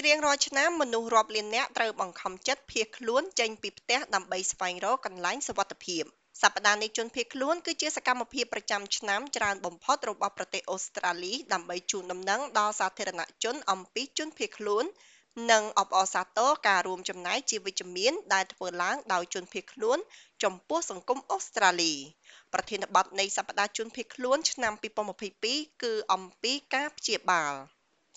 [0.00, 6.02] ជារៀងរាល់ឆ្នាំមនុស្សរាប់លាននាក់ត្រូវបង្ខំចិត្តភៀសខ្លួនចេញពីផ្ទះដើម្បីស្វែងរកកន្លែងសុវត្ថិភាព
[6.42, 14.84] សប្តាហ៍នៃជនភៀសខ្លួនគឺជាសកម្មភាពប្រចាំឆ្នាំច្រើនបំផុតរបស់ប្រទេសអូស្ត្រាលីដើម្បីជូនដំណឹងដល់សាធារណជនអំពីជនភៀសខ្លួន
[15.50, 19.98] និងអបអរសាទរការរួមចំណែកជាវិជ្ជមានដែលធ្វើឡើងដោយជនភៀសខ្លួន
[20.42, 21.92] ចំពោះសង្គមអូស្ត្រាលី
[22.52, 24.72] ប្រធានបទនៃសប្តាហ៍ជនភៀសខ្លួនឆ្នាំ
[25.28, 27.54] 2022គឺអំពីការព្យាបាល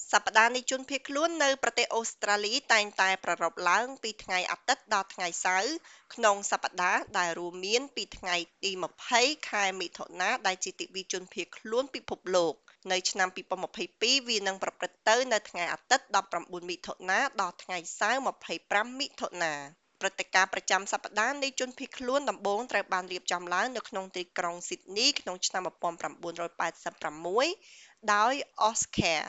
[0.09, 5.73] សប្តាហ៍នៃជនភៀសខ្លួននៅប្រទេសអូស្ត្រាលីតែងតែប្រារព្ធឡើងពីថ្ងៃអាទិត្យដល់ថ្ងៃសៅរ៍
[6.15, 8.71] ក្នុងសប្តាហ៍ដែលរួមមានពីថ្ងៃទី
[9.09, 12.53] 20ខែមិថុនាដែលជាទិវាជនភៀសខ្លួនពិភពលោក
[12.91, 13.29] នៅឆ្នាំ
[13.77, 16.05] 2022វានឹងប្រព្រឹត្តទៅនៅថ្ងៃអាទិត្យ
[16.37, 18.19] 19មិថុនាដល់ថ្ងៃសៅរ៍
[18.59, 19.53] 25មិថុនា
[20.01, 28.33] ព្រឹត្តិការណ៍ប្រចាំសប្តាហ៍នៃជនភៀសខ្លួនដំបូងត្រូវបានរៀបចំឡើងនៅក្នុងទីក្រុងស៊ីដនីក្នុងឆ្នាំ1986ដោយ
[28.69, 29.21] Oscar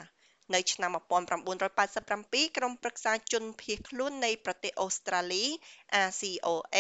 [0.55, 5.45] នៅឆ្នាំ1987 ក្រុមប្រឹក្សាជនភៀសខ្លួននៃប្រទេសអូស្ត្រាលី
[6.09, 6.79] RCOA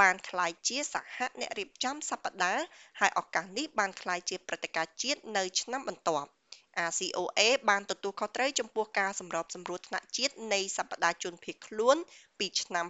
[0.00, 2.62] បានក្លាយជាសហអ្នករៀបចំសប្តាហ៍
[3.00, 6.30] ហើយឱកាសនេះបានក្លាយជាព្រឹត្តិការណ៍ជាតិនៅឆ្នាំបន្ទាប់
[6.88, 11.96] RCOA បានទទួលខុសត្រូវចំពោះការសម្របសម្រួលថ្នាក់ជាតិនៃសប្តាហ៍ជនភៀសខ្លួន
[12.38, 12.86] ពីឆ្នាំ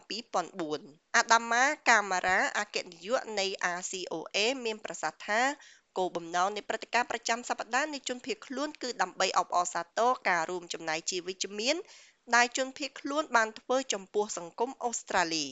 [0.56, 3.46] 2004អាដាម៉ាកាម៉ារ៉ាអគ្គនាយកនៃ
[3.78, 5.40] RCOA មានប្រសាសន៍ថា
[5.98, 11.76] គោលបំណងនៃព្រឹត្តិការណ៍ប្រចាំសប្តាហ៍នៃជនភៀសខ្លួនគឺដើម្បីអបអរសាទរការរួមចំណែកជាវិជ្ជមាន
[12.34, 15.46] ដែលជនភៀសខ្លួនបានធ្វើចំពោះសង្គមអូស្ត្រាលី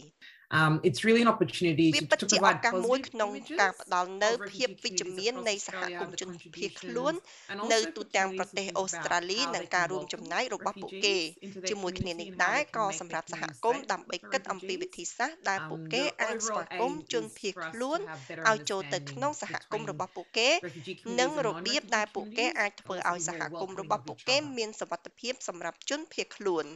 [0.59, 3.59] Um, it's really an opportunity វា to, ពិត to ជាឱ provide កាសមួយ positive ក្នុង images
[3.61, 7.15] ការផ្ដល់នូវ of ភាពវិ refugees ជ្ជមាន across នៃសហគ Australia, មន៍ the ជនភៀស contributions ខ្លួន
[7.53, 9.31] and នៅ also ទូ to ទាំង tell ប្រ you ទេស some អូ things ស្ត្រា about
[9.31, 12.41] លី how និង they ការ can រួមចំណែក welcome របស់ពួកគេ refugees into their ជាមួយគ្នានេះ community and
[12.41, 14.75] how ដែរ they can ក៏ make សម្ their រាប់សហ community គមន៍ safe ដើម្បី for គិតអំពី
[14.75, 14.83] refugees.
[14.83, 18.03] វិធីសាស្ត្រដែលពួក Um, គេ the អាចស្វា overall គមន៍ aim ជន is ភៀស for us ខ្លួន to
[18.12, 22.59] have better ឲ្យចូលទៅក្នុង understanding សហគមន៍ between របស់ពួកគេ refugee និង communities and របៀប non-refugee ដែលពួកគេ communities
[22.61, 24.55] អាចធ្វើ and ឲ្យ also សហ be គមន៍ very របស់ welcoming ពួក of each គេ other.
[24.59, 26.67] មានសុវត្ថិភាពសម្រាប់ជនភៀសខ្លួន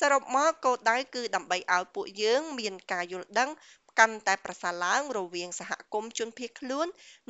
[0.00, 3.50] សរុបមកគោលដៅគឺដើម្បីឲ្យពួកយើងមានការយល់ដឹង
[3.98, 6.86] កាន់តែប្រសើរឡើងរវាងសហគមន៍ជនភៀសខ្លួន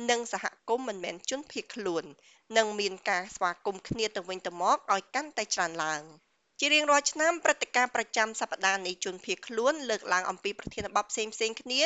[0.09, 2.03] និងសហគមន៍មិនមែនជនភៀសខ្លួន
[2.57, 6.03] និងមានការស្វាគមន៍គ្នាទៅវិញទៅមកឲ្យកាន់តែច្រើនឡើង
[6.59, 11.81] ជារៀងរាល់ឆ្នាំព្រឹត្តិការណ៍ប្រចាំសប្តាហ៍នៃជនភៀសខ្លួនលើកឡើងអំពីប្រធានបទផ្សេងៗគ្នា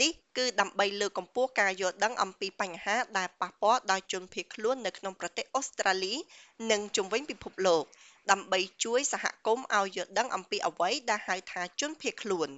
[0.00, 6.14] នេះគឺដើម្បីលើកកម្ពស់ការយល់ដឹងអំពីបញ្ហាដែលប៉ះពាល់ដល់ជនភៀសខ្លួននៅក្នុងប្រទេសអូស្ត្រាលី
[6.70, 7.84] និងជុំវិញពិភពលោក
[8.30, 12.50] ដើម្បីជួយសហគមន៍ឲ្យយល់ដឹងអំពីអ្វីដែលហៅថាជនភៀសខ្លួន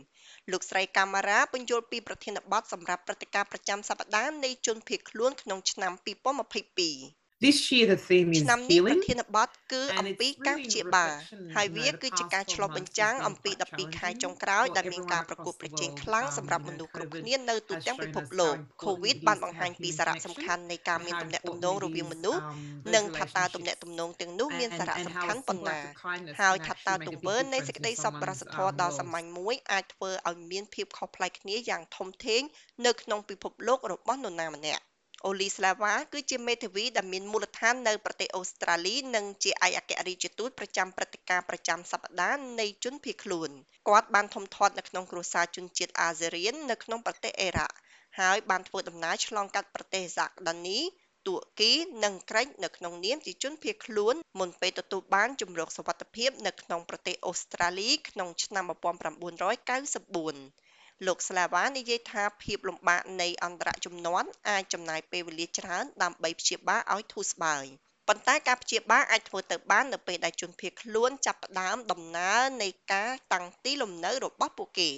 [0.50, 10.82] លោកស្រីកាម៉ារ៉ាបញ្យល់ពីប្រធានបទសម្រាប់ព្រឹត្តិការណ៍ប្រចាំសប្តាហ៍នៃជនភៀសខ្លួនក្នុងឆ្នាំ2022 This year the theme is ឆ្នាំនេះប្រ healing ធានបទគឺ and អំពី it's ការ really ព្យា
[10.84, 13.34] a បាល reflection, ហើយ you វា know, the គឺជា past ការឆ្លុះ12បញ្ months ចាំង has អំ
[13.44, 16.00] been ពី quite 12ខែ challenging ចុងក្រោយ for ដែលមាន everyone ការប្រ across កួត the ប្រជែង world.
[16.02, 18.54] ខ្លាំង Um, សម្រាប់ you មនុ know, ស្សគ្រប់ COVID គ្នានៅទូ has ទាំងពិ shown ភព us លោក
[18.54, 20.98] how important COVID it បាន is បង្ to ហាញ have ពី human សារៈ connection សំខាន់នៃការ
[20.98, 23.82] and មាន how ទំនាក់ទំ important នង it រវាង is, មនុស្ស um, និង those ថាតើទំនាក់ relationships
[23.82, 26.56] ទំនងទាំងនោះមាន and, សារៈ and សំ how ខាន់ a ប៉ុណ្ simple ណា act of kindness ហើយ
[26.58, 28.70] can ថាតើ actually ទ make a ង្វើ big នៃ difference សេច in ក្តីសប្បុរស someone's ធម៌
[28.70, 28.98] um, ដ៏ world.
[28.98, 32.42] សាមញ្ញមួយអាចធ្វើឲ្យមានភាពខុសប្លែកគ្នាយ៉ាងធំធេង
[32.86, 34.82] នៅក្នុងពិភពលោករបស់នរណាម្នាក់
[35.26, 43.50] អូលីស្លាវ៉ាគឺជាមេធាវីដែលមានមូលដ្ឋាននៅប្រទេសអូស្ត្រាលីនិងជាឯកអគ្គរដ្ឋទូតប្រចាំព្រឹត្តិការណ៍ប្រចាំសប្តាហ៍នៃជនភៀសខ្លួន
[43.88, 47.74] គាត់បានធំធាត់នៅក្នុងគ្រួសារជនជាតិអាហ្សេរៀននៅក្នុងប្រទេសអ៊ីរ៉ាក់
[48.20, 50.78] ហើយបានធ្វើដំណើរឆ្លងកាត់ប្រទេសហ្សាកដានី
[51.26, 51.72] ទួរគី
[52.04, 60.73] និងក្រិចនៅក្នុងនាមជាជនភៀសខ្លួនមុនពេលទទួលបានជម្រកសុវត្ថិភាពនៅក្នុងប្រទេសអូស្ត្រាលីក្នុងឆ្នាំ1994
[61.06, 67.64] លោកស្លាវ៉ានិយាយថាភាពលំបាកនៃអន្តរជំនាន់អាចចំណាយពេលវេលាច្រើនដើម្បីព្យាបាលឲ្យធូរស្បើយ
[68.08, 74.90] ប៉ុន្តែការព្យាបាលអាចធ្វើទៅបាននៅពេលដែលជនភៀសខ្លួនចាប់ផ្ដើមដំណើរនៃការតាំងទីលំនៅរបស់ពួកគេ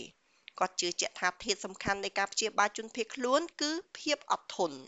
[0.58, 4.78] គាត់ជឿជាក់ថាធាតុសំខាន់នៃការព្យាបាលជនភៀសខ្លួនគឺភាពអត់ធន់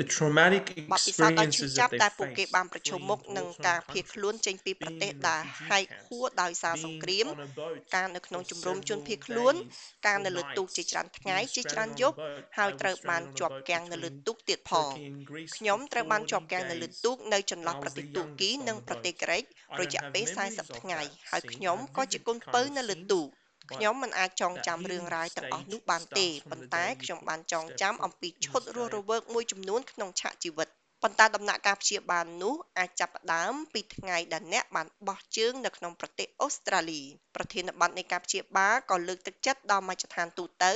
[0.00, 3.46] The traumatic បទពិសោធន៍ដ៏ឈឺ experiences ចាប់ that ដែល they ពួកគេ face បានប្រឈម fleeing មុខ to នឹង
[3.48, 7.40] war-torn ការភៀសខ្លួន countries, ចេញពីប្រ being ទេស in ដែល refugee ហែកហួរ camps, ដោយសារសង្ being គ្រាម on
[7.46, 11.88] a boat ការនៅក្នុង for ជំរំជន several ភៀសខ្លួន days ការ or នៅលើទូក nights, ជាច្រើនថ្ងៃ being ជាច្រើន
[11.90, 12.56] stranded យ on ប់ a boat.
[12.58, 15.20] ហើយ I ត្រូវ was បាន stranded on a ជាប់ boat គាំងនៅលើ between ទូកទៀតផង Turkey and
[15.30, 17.00] Greece ខ្ញុំ for ត្រូវបានជាប់40គាំងនៅលើ days.
[17.04, 19.20] ទូកនៅចន្លោះ I was ប្រទេស the ទួរគី youngest on និង the ប្រទេស boat.
[19.22, 21.52] ក្រិច I រ don't យៈ have ពេល memories 40 of ថ្ងៃ that ហើយ scene.
[21.52, 25.26] ខ្ញុំ I ក៏ជា vivid កូន kind ពៅ of នៅលើ scenes, ទូក but ខ្ញុំមិនអាចចង that ចាំរឿងរ៉ាវ
[25.26, 27.78] healing ទាំងអស់ stage នោះបានទេ starts from ប៉ុន្ the តែ day you ខ្ញុំ put បានចង step
[27.82, 29.08] ចាំអំ foot ពី in ឈុតរស់រ Australia.
[29.10, 30.68] វើកមួយចំនួនក្នុងឆាកជីវិត
[31.02, 37.02] ប៉ុន្តែដំណាក់កាលព្យាបាលនោះអាចចាប់ផ្ដើមពីថ្ងៃដែលអ្នកបានបោះជើងនៅក្នុងប្រទេសអូស្ត្រាលី
[37.34, 40.72] ប្រធានបទនៃការព្យាបាលក៏លើកទឹកចិត្តដល់មជ្ឈដ្ឋានទូទៅ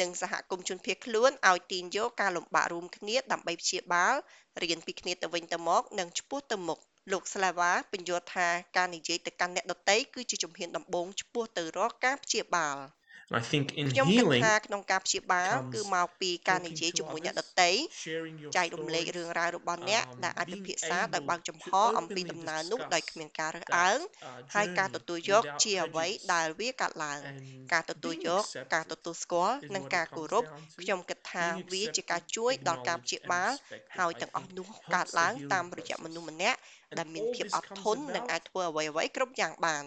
[0.00, 4.14] និងសហគមន៍ជនភៀសខ្លួនឲ្យទាញយកការលំបាករួមគ្នាដើម្បីព្យាបាល
[4.62, 6.80] រៀនពីគ្នាទៅវិញទៅមកនិងឆ្ពោះទៅមុខ
[7.12, 17.70] លោកស្លាវ៉ាពន្យល់ថាការនិយាយទៅកាន់អ្នកដទៃគឺជាជំហានដំបូងឆ្ពោះទៅរកការព្យាបាល And I think in ខ្ញុំគិត healing, ថាក្នុងការព្យាបាល comes គឺមកពីការនិយាយ talking to ជាមួយអ្នកដ others, ទៃ
[18.04, 22.80] sharing your ចែករំលែក stories, រឿងរ៉ាវរបស់អ្នក um, ដែលអាចពិ being ភាក្សាដោយ able បើកចំហ to អំពី openly ដំណើរនោះ
[22.80, 28.26] discuss ដោយគ្មានការរើស that អើង uh, ហើយការ journey ទទួលយក without ជាអ្វី prejudice ដែលវាកើតឡើង and ការទទួល being
[28.28, 28.42] យក
[28.74, 30.80] ការ accepted ទទួលស្គាល់ is និង what ការ it គោ comes រព down to.
[30.82, 34.92] ខ្ញុំគិតថា Being វាជា accepted, ការជួយដល់ការព្យា acknowledged, បាល and respected, ហើយ I ទាំងអស់ think នោះ helps
[34.94, 36.04] កើត the ឡើង healing តាមរយៈ process.
[36.04, 39.84] មនុស្សម្នាក់ And ដែលមាន all ភាព this អត់ comes ធន់និង about អាចធ្វើអ្វីៗគ្រប់យ៉ាងបាន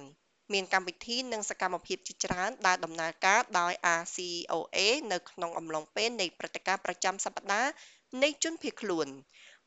[0.53, 4.77] មានកម្មវិធីនិងសកម្មភាពជាច្រើនដែលដំណើរការដោយ RCOA
[5.11, 7.71] នៅក្នុងអំឡុងពេលនៃព្រឹត្តិការណ៍ប្រចាំសប្តាហ៍
[8.23, 9.07] នៃជនភៀសខ្លួន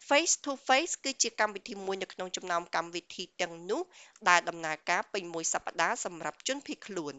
[0.09, 3.83] Face to Face គឺជាកម្មវិធីមួយនៅក្នុងចំណោមកម្មវិធីទាំងនោះ
[4.29, 7.15] ដែលដំណើរការពេញមួយសប្តាហ៍សម្រាប់ជនភៀសខ្លួន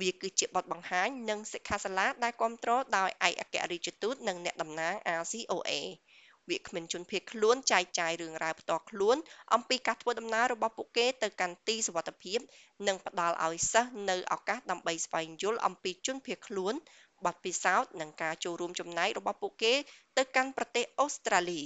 [0.00, 5.72] វាគឺជាបទបង្ហាញនិងសិក្ខាសាលាដែលគាំទ្រដោយឯកអគ្គរដ្ឋទូតនិងអ្នកតំណាង RCOA
[6.48, 9.16] វាគ្មិនជនភៀសខ្លួនចែកចាយរឿងរ៉ាវផ្ទាល់ខ្លួន
[9.54, 12.38] អំពីការធ្វើដំណើររបស់ពួកគេទៅកាន់ទីសុវត្ថិភាព
[12.86, 16.74] និងផ្ដល់ឲ្យសិស្សនៅឱកាសដើម្បីស្វែងយល់អំពីជនភៀសខ្លួន
[17.26, 19.74] បទពិសោធន៍និងការចូលរួមចំណែករបស់ពួកគេ
[20.16, 21.62] ទៅកាន់ប្រទេសអូស្ត្រាលី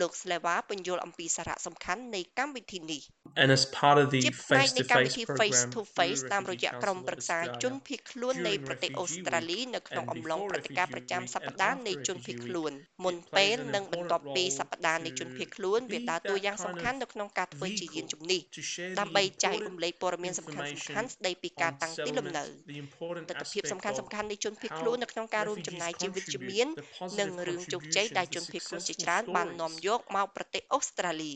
[0.00, 3.02] លោក Sleva ពន្យល់អំពីសារៈសំខាន់នៃកម្មវិធីនេះ
[3.42, 6.64] And as part of the ជាផ្នែកនៃកម្មវិ face-to-face ធី program Face to through Face តាមរ Refugee
[6.64, 10.92] យៈក្រុម Council ប្រឹ of ក្សាជន Australia, ភៀសខ្លួននៃ during ប្រទេស Refugee អូស្ត្រាលីនៅក្នុង and អំឡុង before ព្រឹត្តិការណ៍
[10.92, 13.68] Refugee ប្រចាំ Week សប្ and តាហ៍ after នៃជនភៀស Refugee ខ្លួន Week, មុន it ពេល plays
[13.68, 17.00] an និងបន្ទាប់ important ពី role សប្តាហ៍នៃជនភៀស to ខ្លួនវា be ដើរតួ that យ៉ាងសំ kind ខាន់ of
[17.02, 22.70] នៅក្នុងការធ្វើជាយាន vehicle ជំនិះ to share ដើម្បី the ចែករំ important លែកព័ត៌មានសំខាន់ៗ information ស្ដីពីការ on តាំងទីលំនៅ settlement,
[22.72, 26.84] the important ទស្សនវិជ្ជាសំ aspect ខាន់ of ៗនៃជនភៀស how ខ្លួននៅក្នុងការរួមចំ refugees ណាយជាវិជ្ជ contribute, មាន the
[27.20, 29.77] និង positive រឿងជោគជ័យដែល contributions, ជន the ភៀសខ្លួនជា successful ច្រើនបាននាំ stories.
[29.86, 31.34] យកមកប្រទេសអូស្ត្រាលី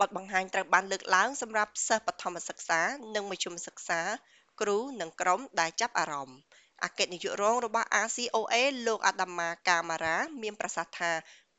[0.00, 2.80] បទបង្ហាញត្រូវបានលើកឡើងសម្រាប់សិស្សបឋមសិក្សា
[3.14, 4.00] និងមធ្យមសិក្សា
[4.60, 6.38] គ្រូនិងក្រុមដែលចាប់អារម្មណ៍
[6.84, 8.54] អគ្គនាយករងរបស់ RCOA
[8.86, 11.10] លោក Adama Kamara មានប្រសាសន៍ថា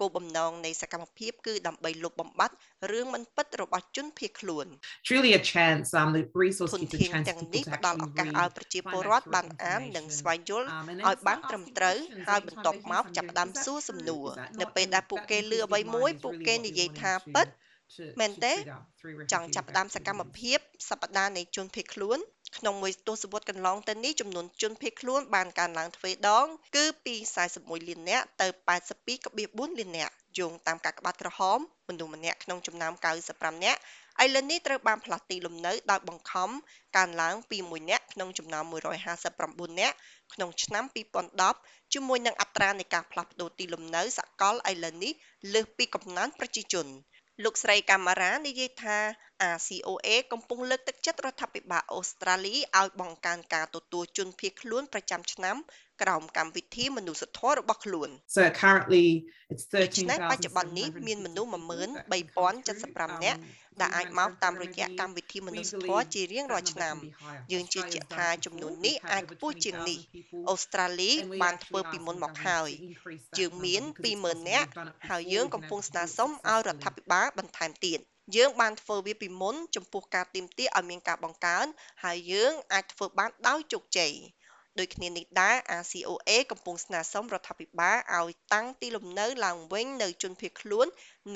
[0.01, 2.55] គោលបំណងនៃសកម្មភាពគឺដើម្បីលុបបំបាត់
[2.91, 4.65] រឿងមិនពិតរបស់ជនភៀសខ្លួន
[5.01, 5.87] It's really a chance.
[5.99, 8.05] Um, the ធ resource ន gives a ធាន chance ទាំង for នេះ people to ផ្ដល់ឱ
[8.05, 10.17] actually កាស read, ឲ្យប្រជាពល find រដ្ឋ accurate បានអាននិង information.
[10.19, 12.65] ស្វែងយល់ Um, and ឲ្យ then បាន start ត្រឹម asking ត្រូវ questions ហើយ every បន្ time
[12.65, 13.31] ទាប់ they មក hear ចាប់ something.
[13.31, 14.07] ផ្ដើម Is that សួរសំ true?
[14.09, 14.75] ណួរ Is that នៅ not?
[14.75, 16.53] ពេល And ដែលពួកគេ that លឺ new អ្វី peace of មួយ mind is ពួក really គេ
[16.55, 17.53] what we និយាយ wanted ថាពិត to-
[17.97, 20.37] to- មែន to ទេ trigger through ចង់ refugee ចាប់ផ្ដើមសកម្ម activities.
[20.39, 20.59] ភាព
[20.89, 22.19] សប្តាហ៍នៃជនភៀសខ្លួន
[22.57, 26.45] ក្នុងមួយទសវត្សរ៍កន្លងទៅនេះចំនួនជនភៀសខ្លួនបានកើនឡើងទ្វេដង
[26.75, 27.15] គឺពី
[27.51, 28.47] 41លាននាក់ទៅ
[29.13, 31.59] 82.4លាននាក់យោងតាមកាកបាទក្រហម
[31.89, 32.93] មនុស្សម្នាក់ក្នុងចំណោម
[33.27, 33.79] 95នាក់
[34.23, 36.49] ឥឡូវនេះត្រូវបានផ្លាស់ទីលំនៅដោយបង្ខំ
[36.97, 38.63] កើនឡើងពី1នាក់ក្នុងចំណោម
[39.21, 39.95] 159នាក់
[40.33, 40.83] ក្នុងឆ្នាំ
[41.39, 45.11] 2010ជាមួយនឹងអត្រានៃការផ្លាស់ប្តូរទីលំនៅសកលឥឡូវនេះ
[45.53, 46.87] លើសពីកំណើនប្រជាជន
[47.43, 48.97] លោកស្រីកាម៉ារ៉ានិយាយថា
[49.55, 55.57] RCOA កំពុងលើកទឹកចិត្តរដ្ឋាភិបាលអូស្ត្រាលីឲ្យបង្កើនការទទួលជនភៀសខ្លួនប្រចាំឆ្នាំ
[56.01, 59.05] ក្រោមកម្មវិធីមនុស្សធម៌របស់ខ្លួន So currently
[59.51, 63.39] it's ដូច្នេះបច្ចុប្បន្ននេះមានមនុស្ស13,375នាក់
[63.81, 66.95] ដែលអាចមកតាមរយៈកម្មវិធីមនុស្សធម៌ជារៀងរាល់ឆ្នាំ
[67.51, 69.99] យើងជឿជាក់ថាចំនួននេះអាចខ្ពស់ជាងនេះ
[70.49, 71.11] អូស្ត្រាលី
[71.41, 72.69] បានធ្វើពីមុនមកហើយ
[73.39, 73.83] យើងមាន
[74.15, 74.69] 20,000នាក់
[75.09, 77.99] ហើយយើងកំពុងស្នើសុំឲ្យរដ្ឋាភិបាលបន្ថែមទៀត
[78.35, 81.65] យើងបានធ្វើវាពីមុនចំពោះការទាមទារឲ្យមានការបង្កើន
[82.03, 84.13] ហើយយើងអាចធ្វើបានដោយជោគជ័យ
[84.79, 90.87] ដូចគ្នានេះដែរ RCOA កំពុងស្នើសុំរដ្ឋាភិបាលឲ្យតាំងទីលំនៅឡើងវិញនៅជនភៀសខ្លួន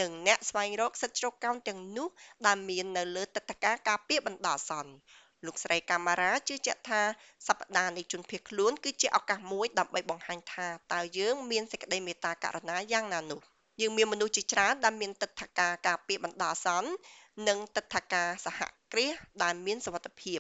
[0.01, 2.07] និងអ្នកស្វែងរកសិទ្ធិជ្រកកោនទាំងនោះ
[2.45, 4.93] ដែលមាននៅលើទឹកធការការពារបណ្ដោះអាសន្ន
[5.45, 7.01] លោកស្រីកាម៉ារ៉ាជឿជាក់ថា
[7.47, 13.41] សប្តាហ៍នៃជនភៀសខ្លួនគឺជាឱកាសមួយដើម្បីបង្ហាញថាតើយើងមានសេចក្តីមេត្តាករុណាយ៉ាងណានោះ
[13.81, 16.89] យើងមានមនុស្សជាច្រើនដែលមានទឹកធការការពារបណ្ដោះអាសន្ន
[17.47, 18.59] និងទឹកធការសហ
[18.92, 19.13] គ្រាស
[19.44, 20.39] ដែលមានសុវត្ថិភាព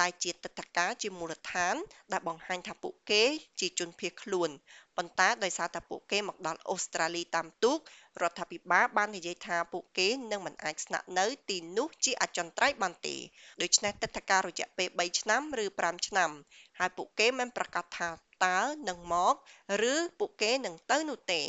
[0.00, 1.74] ដែលជាទឹកធការជាមូលដ្ឋាន
[2.12, 3.22] ដែលបង្ហាញថាពួកគេ
[3.60, 4.50] ជាជនភៀសខ្លួន
[4.96, 7.78] ប៉ុន្តែដោយសារតែពួកគេមកដល់អូស្ត្រាលីតាមទូក
[8.22, 13.16] រដ្ឋាភិបាលបាននិយាយថាពួកគេនឹងមិនអាចស្នាក់នៅទីនោះជាអចិន្ត្រៃយ៍បានទេ
[13.62, 16.30] ដូច្នេះទឹកធការរយៈពេល3ឆ្នាំឬ5ឆ្នាំ
[16.78, 18.08] ហើយពួកគេមិនប្រកាសថា
[18.44, 19.34] តើនឹងមក
[19.92, 21.42] ឬពួកគេនឹងទៅនោះទេ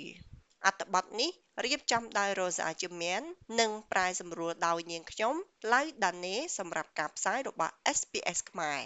[0.66, 1.32] អត្ថបទនេះ
[1.66, 3.24] រៀបចំដោយ Rosa Jimen
[3.60, 5.34] និងប្រែសម្រួលដោយនាងខ្ញុំ
[5.72, 8.82] Lau Dane សម្រាប់ការផ្សាយរបស់ SPS ខ្មែរ